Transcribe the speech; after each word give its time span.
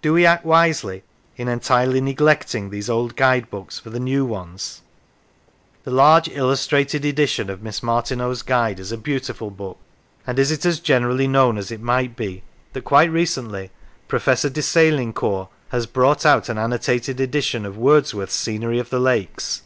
Do 0.00 0.14
we 0.14 0.24
act 0.24 0.46
wisely 0.46 1.02
in 1.36 1.46
entirely 1.46 2.00
neglecting 2.00 2.70
Lancashire 2.70 2.70
these 2.70 2.88
old 2.88 3.16
guide 3.16 3.50
books 3.50 3.78
for 3.78 3.90
the 3.90 4.00
new 4.00 4.24
ones? 4.24 4.80
The 5.84 5.90
large 5.90 6.26
illustrated 6.26 7.04
edition 7.04 7.50
of 7.50 7.62
Miss 7.62 7.82
Martineau's 7.82 8.40
Guide 8.40 8.80
is 8.80 8.92
a 8.92 8.96
beautiful 8.96 9.50
book; 9.50 9.76
and 10.26 10.38
is 10.38 10.50
it 10.50 10.64
as 10.64 10.80
generally 10.80 11.28
known 11.28 11.58
as 11.58 11.70
it 11.70 11.82
might 11.82 12.16
be 12.16 12.44
that 12.72 12.84
quite 12.84 13.12
recently 13.12 13.70
Professor 14.08 14.48
de 14.48 14.62
Selincourt 14.62 15.48
has 15.68 15.84
brought 15.84 16.24
out 16.24 16.48
an 16.48 16.56
annotated 16.56 17.20
edition 17.20 17.66
of 17.66 17.76
Wordsworth's" 17.76 18.32
Scenery 18.42 18.78
of 18.78 18.88
the 18.88 18.98
Lakes 18.98 19.64